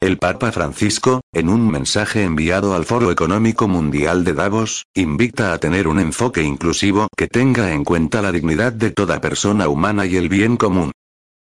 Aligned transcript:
el 0.00 0.18
Papa 0.18 0.52
Francisco, 0.52 1.20
en 1.32 1.48
un 1.48 1.70
mensaje 1.70 2.22
enviado 2.22 2.74
al 2.74 2.84
Foro 2.84 3.10
Económico 3.10 3.68
Mundial 3.68 4.24
de 4.24 4.32
Davos, 4.32 4.86
invita 4.94 5.52
a 5.52 5.58
tener 5.58 5.86
un 5.88 6.00
enfoque 6.00 6.42
inclusivo 6.42 7.08
que 7.16 7.28
tenga 7.28 7.72
en 7.72 7.84
cuenta 7.84 8.22
la 8.22 8.32
dignidad 8.32 8.72
de 8.72 8.90
toda 8.90 9.20
persona 9.20 9.68
humana 9.68 10.06
y 10.06 10.16
el 10.16 10.28
bien 10.28 10.56
común 10.56 10.92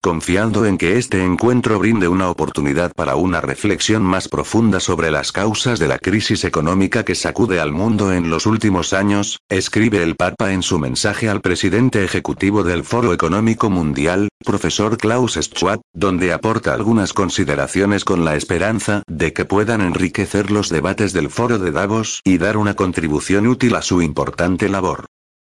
confiando 0.00 0.64
en 0.64 0.78
que 0.78 0.96
este 0.96 1.24
encuentro 1.24 1.78
brinde 1.78 2.08
una 2.08 2.30
oportunidad 2.30 2.92
para 2.94 3.16
una 3.16 3.40
reflexión 3.40 4.02
más 4.02 4.28
profunda 4.28 4.80
sobre 4.80 5.10
las 5.10 5.32
causas 5.32 5.78
de 5.78 5.88
la 5.88 5.98
crisis 5.98 6.44
económica 6.44 7.04
que 7.04 7.14
sacude 7.14 7.60
al 7.60 7.72
mundo 7.72 8.12
en 8.12 8.30
los 8.30 8.46
últimos 8.46 8.92
años, 8.92 9.40
escribe 9.48 10.02
el 10.02 10.14
Papa 10.14 10.52
en 10.52 10.62
su 10.62 10.78
mensaje 10.78 11.28
al 11.28 11.40
presidente 11.40 12.04
ejecutivo 12.04 12.62
del 12.62 12.84
Foro 12.84 13.12
Económico 13.12 13.70
Mundial, 13.70 14.28
profesor 14.44 14.96
Klaus 14.98 15.34
Schwab, 15.34 15.80
donde 15.92 16.32
aporta 16.32 16.74
algunas 16.74 17.12
consideraciones 17.12 18.04
con 18.04 18.24
la 18.24 18.36
esperanza 18.36 19.02
de 19.08 19.32
que 19.32 19.44
puedan 19.44 19.80
enriquecer 19.80 20.50
los 20.50 20.68
debates 20.68 21.12
del 21.12 21.28
Foro 21.28 21.58
de 21.58 21.72
Davos 21.72 22.20
y 22.24 22.38
dar 22.38 22.56
una 22.56 22.74
contribución 22.74 23.46
útil 23.46 23.74
a 23.74 23.82
su 23.82 24.00
importante 24.00 24.68
labor. 24.68 25.06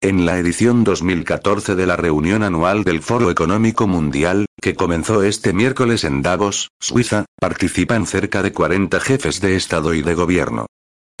En 0.03 0.25
la 0.25 0.39
edición 0.39 0.83
2014 0.83 1.75
de 1.75 1.85
la 1.85 1.95
reunión 1.95 2.41
anual 2.41 2.83
del 2.83 3.03
Foro 3.03 3.29
Económico 3.29 3.85
Mundial, 3.85 4.47
que 4.59 4.73
comenzó 4.73 5.21
este 5.21 5.53
miércoles 5.53 6.05
en 6.05 6.23
Davos, 6.23 6.69
Suiza, 6.79 7.25
participan 7.39 8.07
cerca 8.07 8.41
de 8.41 8.51
40 8.51 8.99
jefes 8.99 9.41
de 9.41 9.55
Estado 9.55 9.93
y 9.93 10.01
de 10.01 10.15
Gobierno. 10.15 10.65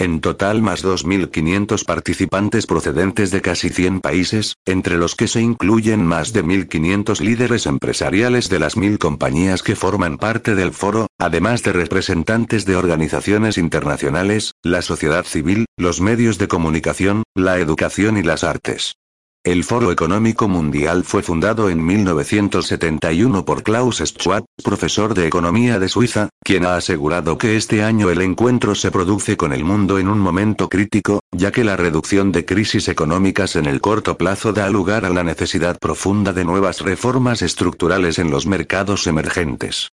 En 0.01 0.19
total 0.19 0.63
más 0.63 0.83
2.500 0.83 1.85
participantes 1.85 2.65
procedentes 2.65 3.29
de 3.29 3.39
casi 3.43 3.69
100 3.69 4.01
países, 4.01 4.55
entre 4.65 4.97
los 4.97 5.13
que 5.15 5.27
se 5.27 5.41
incluyen 5.41 6.03
más 6.03 6.33
de 6.33 6.43
1.500 6.43 7.19
líderes 7.19 7.67
empresariales 7.67 8.49
de 8.49 8.57
las 8.57 8.77
mil 8.77 8.97
compañías 8.97 9.61
que 9.61 9.75
forman 9.75 10.17
parte 10.17 10.55
del 10.55 10.71
foro, 10.71 11.05
además 11.19 11.61
de 11.61 11.73
representantes 11.73 12.65
de 12.65 12.77
organizaciones 12.77 13.59
internacionales, 13.59 14.55
la 14.63 14.81
sociedad 14.81 15.23
civil, 15.23 15.67
los 15.77 16.01
medios 16.01 16.39
de 16.39 16.47
comunicación, 16.47 17.21
la 17.35 17.59
educación 17.59 18.17
y 18.17 18.23
las 18.23 18.43
artes. 18.43 18.95
El 19.43 19.63
Foro 19.63 19.91
Económico 19.91 20.47
Mundial 20.47 21.03
fue 21.03 21.23
fundado 21.23 21.71
en 21.71 21.83
1971 21.83 23.43
por 23.43 23.63
Klaus 23.63 23.97
Schwab, 23.97 24.45
profesor 24.63 25.15
de 25.15 25.25
economía 25.25 25.79
de 25.79 25.89
Suiza, 25.89 26.29
quien 26.43 26.63
ha 26.63 26.75
asegurado 26.75 27.39
que 27.39 27.55
este 27.55 27.81
año 27.83 28.11
el 28.11 28.21
encuentro 28.21 28.75
se 28.75 28.91
produce 28.91 29.37
con 29.37 29.51
el 29.51 29.63
mundo 29.63 29.97
en 29.97 30.09
un 30.09 30.19
momento 30.19 30.69
crítico, 30.69 31.21
ya 31.31 31.51
que 31.51 31.63
la 31.63 31.75
reducción 31.75 32.31
de 32.31 32.45
crisis 32.45 32.87
económicas 32.87 33.55
en 33.55 33.65
el 33.65 33.81
corto 33.81 34.15
plazo 34.15 34.53
da 34.53 34.69
lugar 34.69 35.05
a 35.05 35.09
la 35.09 35.23
necesidad 35.23 35.79
profunda 35.79 36.33
de 36.33 36.45
nuevas 36.45 36.81
reformas 36.81 37.41
estructurales 37.41 38.19
en 38.19 38.29
los 38.29 38.45
mercados 38.45 39.07
emergentes. 39.07 39.89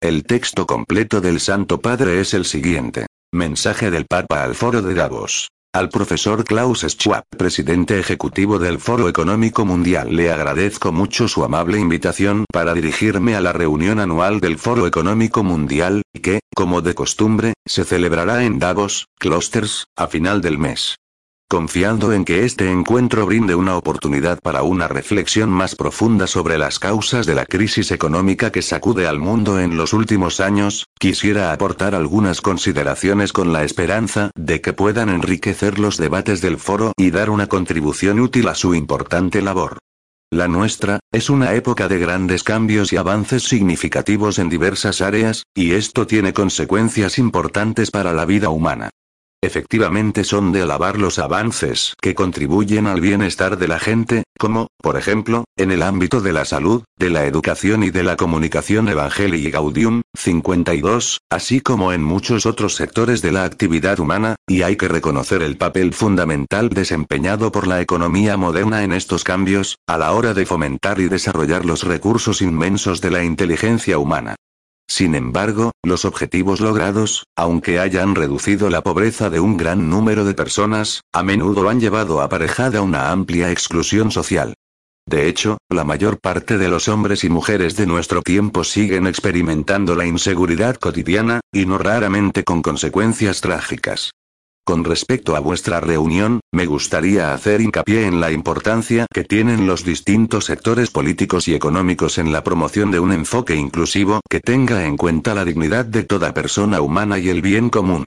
El 0.00 0.22
texto 0.22 0.64
completo 0.64 1.20
del 1.20 1.40
Santo 1.40 1.80
Padre 1.80 2.20
es 2.20 2.34
el 2.34 2.44
siguiente. 2.44 3.06
Mensaje 3.32 3.90
del 3.90 4.06
Papa 4.06 4.44
al 4.44 4.54
Foro 4.54 4.80
de 4.80 4.94
Davos. 4.94 5.48
Al 5.74 5.88
profesor 5.88 6.44
Klaus 6.44 6.84
Schwab, 6.86 7.24
presidente 7.30 7.98
ejecutivo 7.98 8.58
del 8.58 8.78
Foro 8.78 9.08
Económico 9.08 9.64
Mundial, 9.64 10.14
le 10.14 10.30
agradezco 10.30 10.92
mucho 10.92 11.28
su 11.28 11.44
amable 11.44 11.78
invitación 11.78 12.44
para 12.52 12.74
dirigirme 12.74 13.36
a 13.36 13.40
la 13.40 13.54
reunión 13.54 13.98
anual 13.98 14.38
del 14.40 14.58
Foro 14.58 14.86
Económico 14.86 15.42
Mundial, 15.42 16.02
que, 16.12 16.40
como 16.54 16.82
de 16.82 16.94
costumbre, 16.94 17.54
se 17.64 17.84
celebrará 17.84 18.44
en 18.44 18.58
Davos, 18.58 19.06
Closters, 19.18 19.86
a 19.96 20.08
final 20.08 20.42
del 20.42 20.58
mes 20.58 20.96
confiando 21.52 22.14
en 22.14 22.24
que 22.24 22.46
este 22.46 22.70
encuentro 22.70 23.26
brinde 23.26 23.54
una 23.54 23.76
oportunidad 23.76 24.40
para 24.40 24.62
una 24.62 24.88
reflexión 24.88 25.50
más 25.50 25.76
profunda 25.76 26.26
sobre 26.26 26.56
las 26.56 26.78
causas 26.78 27.26
de 27.26 27.34
la 27.34 27.44
crisis 27.44 27.90
económica 27.90 28.50
que 28.50 28.62
sacude 28.62 29.06
al 29.06 29.18
mundo 29.18 29.60
en 29.60 29.76
los 29.76 29.92
últimos 29.92 30.40
años, 30.40 30.86
quisiera 30.98 31.52
aportar 31.52 31.94
algunas 31.94 32.40
consideraciones 32.40 33.34
con 33.34 33.52
la 33.52 33.64
esperanza 33.64 34.30
de 34.34 34.62
que 34.62 34.72
puedan 34.72 35.10
enriquecer 35.10 35.78
los 35.78 35.98
debates 35.98 36.40
del 36.40 36.56
foro 36.56 36.94
y 36.96 37.10
dar 37.10 37.28
una 37.28 37.48
contribución 37.48 38.18
útil 38.20 38.48
a 38.48 38.54
su 38.54 38.74
importante 38.74 39.42
labor. 39.42 39.76
La 40.30 40.48
nuestra, 40.48 41.00
es 41.12 41.28
una 41.28 41.52
época 41.52 41.86
de 41.86 41.98
grandes 41.98 42.44
cambios 42.44 42.94
y 42.94 42.96
avances 42.96 43.42
significativos 43.42 44.38
en 44.38 44.48
diversas 44.48 45.02
áreas, 45.02 45.44
y 45.54 45.72
esto 45.72 46.06
tiene 46.06 46.32
consecuencias 46.32 47.18
importantes 47.18 47.90
para 47.90 48.14
la 48.14 48.24
vida 48.24 48.48
humana. 48.48 48.88
Efectivamente 49.44 50.22
son 50.22 50.52
de 50.52 50.62
alabar 50.62 51.00
los 51.00 51.18
avances 51.18 51.94
que 52.00 52.14
contribuyen 52.14 52.86
al 52.86 53.00
bienestar 53.00 53.58
de 53.58 53.66
la 53.66 53.80
gente, 53.80 54.22
como, 54.38 54.68
por 54.80 54.96
ejemplo, 54.96 55.46
en 55.56 55.72
el 55.72 55.82
ámbito 55.82 56.20
de 56.20 56.32
la 56.32 56.44
salud, 56.44 56.84
de 56.96 57.10
la 57.10 57.26
educación 57.26 57.82
y 57.82 57.90
de 57.90 58.04
la 58.04 58.16
comunicación 58.16 58.88
Evangelii 58.88 59.50
Gaudium, 59.50 60.02
52, 60.16 61.22
así 61.28 61.60
como 61.60 61.92
en 61.92 62.04
muchos 62.04 62.46
otros 62.46 62.76
sectores 62.76 63.20
de 63.20 63.32
la 63.32 63.42
actividad 63.42 63.98
humana, 63.98 64.36
y 64.48 64.62
hay 64.62 64.76
que 64.76 64.86
reconocer 64.86 65.42
el 65.42 65.56
papel 65.56 65.92
fundamental 65.92 66.68
desempeñado 66.68 67.50
por 67.50 67.66
la 67.66 67.80
economía 67.80 68.36
moderna 68.36 68.84
en 68.84 68.92
estos 68.92 69.24
cambios, 69.24 69.76
a 69.88 69.98
la 69.98 70.12
hora 70.12 70.34
de 70.34 70.46
fomentar 70.46 71.00
y 71.00 71.08
desarrollar 71.08 71.64
los 71.64 71.82
recursos 71.82 72.42
inmensos 72.42 73.00
de 73.00 73.10
la 73.10 73.24
inteligencia 73.24 73.98
humana. 73.98 74.36
Sin 74.88 75.14
embargo, 75.14 75.72
los 75.82 76.04
objetivos 76.04 76.60
logrados, 76.60 77.24
aunque 77.36 77.78
hayan 77.78 78.14
reducido 78.14 78.68
la 78.70 78.82
pobreza 78.82 79.30
de 79.30 79.40
un 79.40 79.56
gran 79.56 79.88
número 79.88 80.24
de 80.24 80.34
personas, 80.34 81.00
a 81.12 81.22
menudo 81.22 81.68
han 81.68 81.80
llevado 81.80 82.20
aparejada 82.20 82.82
una 82.82 83.10
amplia 83.10 83.50
exclusión 83.50 84.10
social. 84.10 84.54
De 85.06 85.28
hecho, 85.28 85.58
la 85.68 85.84
mayor 85.84 86.20
parte 86.20 86.58
de 86.58 86.68
los 86.68 86.88
hombres 86.88 87.24
y 87.24 87.28
mujeres 87.28 87.76
de 87.76 87.86
nuestro 87.86 88.22
tiempo 88.22 88.62
siguen 88.64 89.06
experimentando 89.06 89.96
la 89.96 90.06
inseguridad 90.06 90.76
cotidiana, 90.76 91.40
y 91.52 91.66
no 91.66 91.78
raramente 91.78 92.44
con 92.44 92.62
consecuencias 92.62 93.40
trágicas. 93.40 94.12
Con 94.64 94.84
respecto 94.84 95.34
a 95.34 95.40
vuestra 95.40 95.80
reunión, 95.80 96.38
me 96.52 96.66
gustaría 96.66 97.34
hacer 97.34 97.60
hincapié 97.60 98.06
en 98.06 98.20
la 98.20 98.30
importancia 98.30 99.06
que 99.12 99.24
tienen 99.24 99.66
los 99.66 99.84
distintos 99.84 100.44
sectores 100.44 100.90
políticos 100.90 101.48
y 101.48 101.54
económicos 101.54 102.16
en 102.18 102.30
la 102.30 102.44
promoción 102.44 102.92
de 102.92 103.00
un 103.00 103.12
enfoque 103.12 103.56
inclusivo 103.56 104.20
que 104.30 104.38
tenga 104.38 104.86
en 104.86 104.96
cuenta 104.96 105.34
la 105.34 105.44
dignidad 105.44 105.84
de 105.84 106.04
toda 106.04 106.32
persona 106.32 106.80
humana 106.80 107.18
y 107.18 107.28
el 107.28 107.42
bien 107.42 107.70
común. 107.70 108.04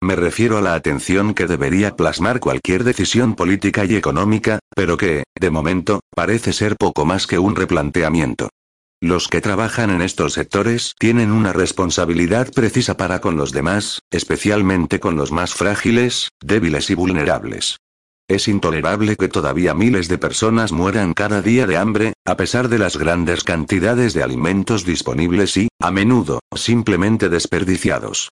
Me 0.00 0.14
refiero 0.14 0.58
a 0.58 0.60
la 0.60 0.74
atención 0.74 1.34
que 1.34 1.48
debería 1.48 1.96
plasmar 1.96 2.38
cualquier 2.38 2.84
decisión 2.84 3.34
política 3.34 3.84
y 3.84 3.96
económica, 3.96 4.60
pero 4.76 4.96
que, 4.96 5.24
de 5.40 5.50
momento, 5.50 6.00
parece 6.14 6.52
ser 6.52 6.76
poco 6.76 7.04
más 7.04 7.26
que 7.26 7.40
un 7.40 7.56
replanteamiento. 7.56 8.48
Los 9.02 9.28
que 9.28 9.42
trabajan 9.42 9.90
en 9.90 10.00
estos 10.00 10.32
sectores 10.32 10.94
tienen 10.98 11.30
una 11.30 11.52
responsabilidad 11.52 12.50
precisa 12.50 12.96
para 12.96 13.20
con 13.20 13.36
los 13.36 13.52
demás, 13.52 14.00
especialmente 14.10 15.00
con 15.00 15.16
los 15.16 15.32
más 15.32 15.52
frágiles, 15.52 16.30
débiles 16.40 16.88
y 16.88 16.94
vulnerables. 16.94 17.76
Es 18.26 18.48
intolerable 18.48 19.16
que 19.16 19.28
todavía 19.28 19.74
miles 19.74 20.08
de 20.08 20.16
personas 20.16 20.72
mueran 20.72 21.12
cada 21.12 21.42
día 21.42 21.66
de 21.66 21.76
hambre, 21.76 22.14
a 22.24 22.36
pesar 22.38 22.68
de 22.68 22.78
las 22.78 22.96
grandes 22.96 23.44
cantidades 23.44 24.14
de 24.14 24.22
alimentos 24.22 24.84
disponibles 24.86 25.58
y, 25.58 25.68
a 25.78 25.90
menudo, 25.90 26.40
simplemente 26.56 27.28
desperdiciados. 27.28 28.30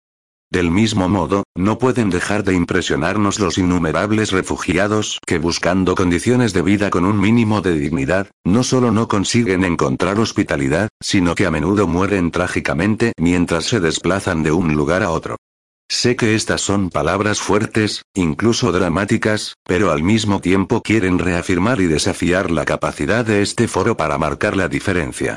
Del 0.51 0.71
mismo 0.71 1.09
modo, 1.09 1.43
no 1.55 1.79
pueden 1.79 2.09
dejar 2.09 2.43
de 2.43 2.53
impresionarnos 2.53 3.39
los 3.39 3.57
innumerables 3.57 4.31
refugiados 4.31 5.19
que 5.25 5.39
buscando 5.39 5.95
condiciones 5.95 6.53
de 6.53 6.61
vida 6.61 6.89
con 6.89 7.05
un 7.05 7.19
mínimo 7.19 7.61
de 7.61 7.73
dignidad, 7.73 8.29
no 8.45 8.63
solo 8.63 8.91
no 8.91 9.07
consiguen 9.07 9.63
encontrar 9.63 10.19
hospitalidad, 10.19 10.89
sino 11.01 11.35
que 11.35 11.45
a 11.45 11.51
menudo 11.51 11.87
mueren 11.87 12.31
trágicamente 12.31 13.11
mientras 13.17 13.65
se 13.65 13.79
desplazan 13.79 14.43
de 14.43 14.51
un 14.51 14.75
lugar 14.75 15.03
a 15.03 15.09
otro. 15.09 15.35
Sé 15.87 16.15
que 16.15 16.35
estas 16.35 16.61
son 16.61 16.89
palabras 16.89 17.39
fuertes, 17.39 18.01
incluso 18.15 18.71
dramáticas, 18.71 19.53
pero 19.65 19.91
al 19.91 20.03
mismo 20.03 20.41
tiempo 20.41 20.81
quieren 20.81 21.19
reafirmar 21.19 21.79
y 21.79 21.85
desafiar 21.85 22.49
la 22.49 22.65
capacidad 22.65 23.23
de 23.23 23.41
este 23.41 23.67
foro 23.67 23.95
para 23.95 24.17
marcar 24.17 24.57
la 24.57 24.67
diferencia. 24.67 25.35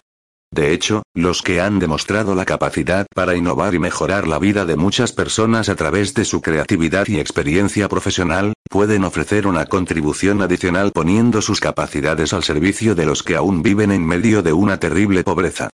De 0.51 0.73
hecho, 0.73 1.03
los 1.15 1.43
que 1.43 1.61
han 1.61 1.79
demostrado 1.79 2.35
la 2.35 2.45
capacidad 2.45 3.07
para 3.15 3.37
innovar 3.37 3.75
y 3.75 3.79
mejorar 3.79 4.27
la 4.27 4.39
vida 4.39 4.65
de 4.65 4.77
muchas 4.77 5.13
personas 5.13 5.69
a 5.69 5.77
través 5.77 6.15
de 6.15 6.25
su 6.25 6.41
creatividad 6.41 7.07
y 7.07 7.19
experiencia 7.19 7.89
profesional, 7.89 8.55
pueden 8.71 9.05
ofrecer 9.05 9.47
una 9.47 9.67
contribución 9.67 10.41
adicional 10.41 10.93
poniendo 10.93 11.43
sus 11.43 11.61
capacidades 11.61 12.33
al 12.33 12.45
servicio 12.45 12.95
de 12.95 13.07
los 13.07 13.23
que 13.23 13.37
aún 13.37 13.63
viven 13.63 13.93
en 13.93 14.07
medio 14.07 14.43
de 14.43 14.53
una 14.53 14.79
terrible 14.79 15.23
pobreza. 15.23 15.69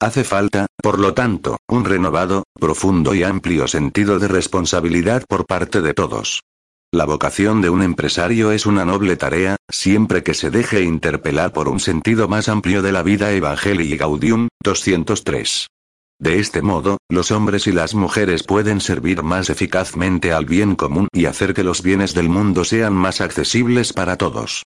Hace 0.00 0.24
falta, 0.24 0.66
por 0.82 0.98
lo 0.98 1.14
tanto, 1.14 1.56
un 1.68 1.84
renovado, 1.84 2.42
profundo 2.58 3.14
y 3.14 3.22
amplio 3.22 3.66
sentido 3.66 4.18
de 4.18 4.28
responsabilidad 4.28 5.24
por 5.26 5.46
parte 5.46 5.80
de 5.80 5.94
todos. 5.94 6.42
La 6.92 7.04
vocación 7.04 7.60
de 7.60 7.68
un 7.68 7.82
empresario 7.82 8.52
es 8.52 8.64
una 8.64 8.84
noble 8.84 9.16
tarea, 9.16 9.56
siempre 9.68 10.22
que 10.22 10.34
se 10.34 10.50
deje 10.50 10.82
interpelar 10.82 11.52
por 11.52 11.68
un 11.68 11.80
sentido 11.80 12.28
más 12.28 12.48
amplio 12.48 12.80
de 12.80 12.92
la 12.92 13.02
vida 13.02 13.32
Evangelii 13.32 13.96
Gaudium, 13.96 14.48
203. 14.62 15.66
De 16.18 16.38
este 16.38 16.62
modo, 16.62 16.98
los 17.10 17.32
hombres 17.32 17.66
y 17.66 17.72
las 17.72 17.94
mujeres 17.94 18.44
pueden 18.44 18.80
servir 18.80 19.22
más 19.22 19.50
eficazmente 19.50 20.32
al 20.32 20.46
bien 20.46 20.76
común 20.76 21.08
y 21.12 21.26
hacer 21.26 21.52
que 21.52 21.64
los 21.64 21.82
bienes 21.82 22.14
del 22.14 22.28
mundo 22.28 22.64
sean 22.64 22.94
más 22.94 23.20
accesibles 23.20 23.92
para 23.92 24.16
todos. 24.16 24.62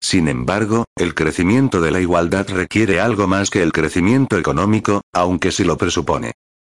Sin 0.00 0.28
embargo, 0.28 0.84
el 0.96 1.14
crecimiento 1.14 1.80
de 1.80 1.90
la 1.90 2.00
igualdad 2.00 2.48
requiere 2.50 3.00
algo 3.00 3.26
más 3.26 3.50
que 3.50 3.62
el 3.62 3.72
crecimiento 3.72 4.36
económico, 4.38 5.00
aunque 5.12 5.50
sí 5.50 5.64
lo 5.64 5.78
presupone. 5.78 6.32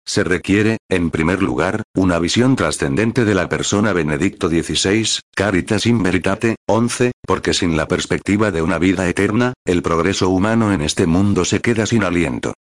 Se 0.05 0.23
requiere, 0.23 0.77
en 0.89 1.11
primer 1.11 1.41
lugar, 1.41 1.83
una 1.95 2.19
visión 2.19 2.55
trascendente 2.55 3.23
de 3.23 3.35
la 3.35 3.47
persona 3.47 3.93
Benedicto 3.93 4.49
XVI, 4.49 5.07
Caritas 5.33 5.85
in 5.85 6.03
Veritate, 6.03 6.55
11, 6.67 7.11
porque 7.25 7.53
sin 7.53 7.77
la 7.77 7.87
perspectiva 7.87 8.51
de 8.51 8.61
una 8.61 8.79
vida 8.79 9.07
eterna, 9.07 9.53
el 9.65 9.81
progreso 9.81 10.29
humano 10.29 10.73
en 10.73 10.81
este 10.81 11.07
mundo 11.07 11.45
se 11.45 11.61
queda 11.61 11.85
sin 11.85 12.03
aliento. 12.03 12.53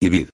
Y 0.00 0.08
vid. 0.08 0.28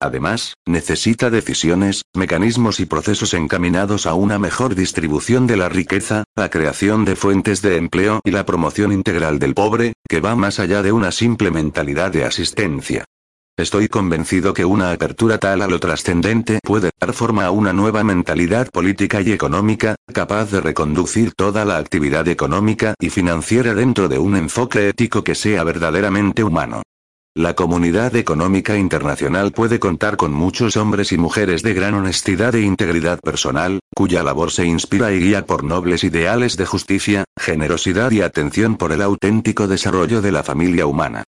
Además, 0.00 0.54
necesita 0.66 1.30
decisiones, 1.30 2.02
mecanismos 2.14 2.80
y 2.80 2.86
procesos 2.86 3.32
encaminados 3.32 4.06
a 4.06 4.12
una 4.12 4.38
mejor 4.38 4.74
distribución 4.74 5.46
de 5.46 5.56
la 5.56 5.70
riqueza, 5.70 6.24
la 6.34 6.50
creación 6.50 7.06
de 7.06 7.16
fuentes 7.16 7.62
de 7.62 7.76
empleo 7.76 8.20
y 8.22 8.30
la 8.30 8.44
promoción 8.44 8.92
integral 8.92 9.38
del 9.38 9.54
pobre, 9.54 9.94
que 10.06 10.20
va 10.20 10.36
más 10.36 10.60
allá 10.60 10.82
de 10.82 10.92
una 10.92 11.12
simple 11.12 11.50
mentalidad 11.50 12.10
de 12.10 12.24
asistencia. 12.24 13.04
Estoy 13.58 13.88
convencido 13.88 14.52
que 14.52 14.66
una 14.66 14.92
apertura 14.92 15.38
tal 15.38 15.62
a 15.62 15.66
lo 15.66 15.80
trascendente 15.80 16.58
puede 16.62 16.90
dar 17.00 17.14
forma 17.14 17.46
a 17.46 17.50
una 17.50 17.72
nueva 17.72 18.04
mentalidad 18.04 18.68
política 18.70 19.22
y 19.22 19.32
económica, 19.32 19.96
capaz 20.12 20.50
de 20.50 20.60
reconducir 20.60 21.32
toda 21.32 21.64
la 21.64 21.78
actividad 21.78 22.28
económica 22.28 22.92
y 23.00 23.08
financiera 23.08 23.72
dentro 23.72 24.10
de 24.10 24.18
un 24.18 24.36
enfoque 24.36 24.90
ético 24.90 25.24
que 25.24 25.34
sea 25.34 25.64
verdaderamente 25.64 26.44
humano. 26.44 26.82
La 27.34 27.54
comunidad 27.54 28.14
económica 28.16 28.76
internacional 28.76 29.52
puede 29.52 29.78
contar 29.80 30.18
con 30.18 30.34
muchos 30.34 30.76
hombres 30.76 31.10
y 31.12 31.16
mujeres 31.16 31.62
de 31.62 31.72
gran 31.72 31.94
honestidad 31.94 32.54
e 32.54 32.60
integridad 32.60 33.20
personal, 33.20 33.80
cuya 33.94 34.22
labor 34.22 34.50
se 34.50 34.66
inspira 34.66 35.12
y 35.12 35.20
guía 35.20 35.46
por 35.46 35.64
nobles 35.64 36.04
ideales 36.04 36.58
de 36.58 36.66
justicia, 36.66 37.24
generosidad 37.40 38.10
y 38.10 38.20
atención 38.20 38.76
por 38.76 38.92
el 38.92 39.00
auténtico 39.00 39.66
desarrollo 39.66 40.20
de 40.20 40.32
la 40.32 40.42
familia 40.42 40.84
humana. 40.84 41.24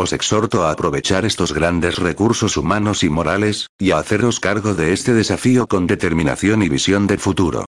Os 0.00 0.12
exhorto 0.12 0.64
a 0.64 0.70
aprovechar 0.70 1.24
estos 1.24 1.52
grandes 1.52 1.98
recursos 1.98 2.56
humanos 2.56 3.02
y 3.02 3.08
morales, 3.08 3.66
y 3.80 3.90
a 3.90 3.98
haceros 3.98 4.38
cargo 4.38 4.74
de 4.74 4.92
este 4.92 5.12
desafío 5.12 5.66
con 5.66 5.88
determinación 5.88 6.62
y 6.62 6.68
visión 6.68 7.08
de 7.08 7.18
futuro. 7.18 7.64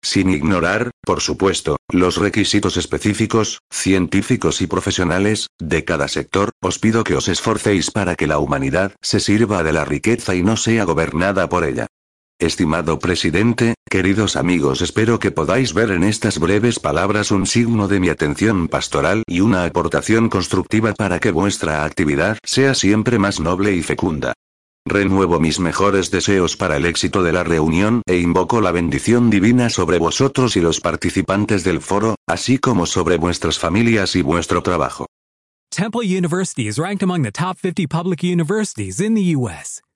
Sin 0.00 0.30
ignorar, 0.30 0.92
por 1.04 1.20
supuesto, 1.20 1.78
los 1.88 2.18
requisitos 2.18 2.76
específicos, 2.76 3.58
científicos 3.68 4.62
y 4.62 4.68
profesionales, 4.68 5.48
de 5.58 5.84
cada 5.84 6.06
sector, 6.06 6.50
os 6.60 6.78
pido 6.78 7.02
que 7.02 7.16
os 7.16 7.26
esforcéis 7.26 7.90
para 7.90 8.14
que 8.14 8.28
la 8.28 8.38
humanidad 8.38 8.94
se 9.02 9.18
sirva 9.18 9.64
de 9.64 9.72
la 9.72 9.84
riqueza 9.84 10.36
y 10.36 10.44
no 10.44 10.56
sea 10.56 10.84
gobernada 10.84 11.48
por 11.48 11.64
ella. 11.64 11.88
Estimado 12.42 12.98
presidente, 12.98 13.74
queridos 13.88 14.34
amigos, 14.34 14.82
espero 14.82 15.20
que 15.20 15.30
podáis 15.30 15.74
ver 15.74 15.92
en 15.92 16.02
estas 16.02 16.40
breves 16.40 16.80
palabras 16.80 17.30
un 17.30 17.46
signo 17.46 17.86
de 17.86 18.00
mi 18.00 18.08
atención 18.08 18.66
pastoral 18.66 19.22
y 19.28 19.38
una 19.38 19.64
aportación 19.64 20.28
constructiva 20.28 20.92
para 20.92 21.20
que 21.20 21.30
vuestra 21.30 21.84
actividad 21.84 22.38
sea 22.44 22.74
siempre 22.74 23.20
más 23.20 23.38
noble 23.38 23.76
y 23.76 23.84
fecunda. 23.84 24.32
Renuevo 24.84 25.38
mis 25.38 25.60
mejores 25.60 26.10
deseos 26.10 26.56
para 26.56 26.78
el 26.78 26.84
éxito 26.84 27.22
de 27.22 27.30
la 27.30 27.44
reunión 27.44 28.02
e 28.08 28.16
invoco 28.16 28.60
la 28.60 28.72
bendición 28.72 29.30
divina 29.30 29.70
sobre 29.70 30.00
vosotros 30.00 30.56
y 30.56 30.60
los 30.60 30.80
participantes 30.80 31.62
del 31.62 31.80
foro, 31.80 32.16
así 32.26 32.58
como 32.58 32.86
sobre 32.86 33.18
vuestras 33.18 33.60
familias 33.60 34.16
y 34.16 34.22
vuestro 34.22 34.64
trabajo. 34.64 35.06
Temple 35.70 36.02
University 36.02 36.66
is 36.66 36.76
ranked 36.76 37.04
among 37.04 37.22
the 37.22 37.30
top 37.30 37.56
50 37.56 37.86
public 37.86 38.24
universities 38.24 39.00
in 39.00 39.14
the 39.14 39.36
U.S. 39.36 39.80